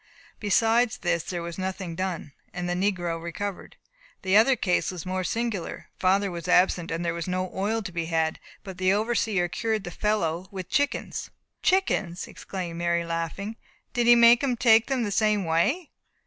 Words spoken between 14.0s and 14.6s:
he make him